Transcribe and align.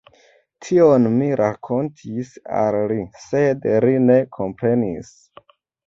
Tion 0.67 1.05
mi 1.17 1.27
rakontis 1.41 2.33
al 2.63 2.79
li, 2.95 2.99
sed 3.29 3.71
li 3.87 3.97
ne 4.11 4.21
komprenis. 4.41 5.17